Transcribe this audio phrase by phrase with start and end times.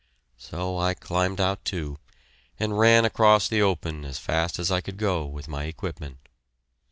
[0.39, 1.99] So I climbed out, too,
[2.59, 6.17] and ran across the open as fast as I could go with my equipment.